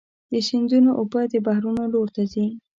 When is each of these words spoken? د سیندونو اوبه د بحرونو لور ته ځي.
د 0.31 0.33
سیندونو 0.47 0.91
اوبه 0.99 1.21
د 1.31 1.35
بحرونو 1.45 1.83
لور 1.93 2.07
ته 2.15 2.23
ځي. 2.31 2.45